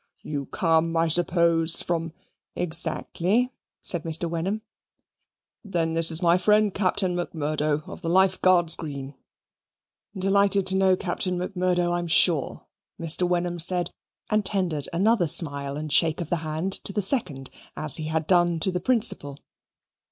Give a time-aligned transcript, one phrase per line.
[0.23, 2.11] "You come, I suppose, from"
[2.65, 3.53] "Exactly,"
[3.83, 4.27] said Mr.
[4.27, 4.63] Wenham.
[5.63, 9.13] "Then this is my friend Captain Macmurdo, of the Life Guards Green."
[10.17, 12.65] "Delighted to know Captain Macmurdo, I'm sure,"
[12.99, 13.27] Mr.
[13.27, 13.91] Wenham said
[14.31, 18.25] and tendered another smile and shake of the hand to the second, as he had
[18.25, 19.37] done to the principal.